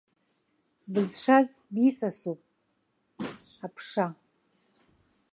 [0.91, 2.39] Бызшаз бисасуп
[3.65, 4.07] аԥша!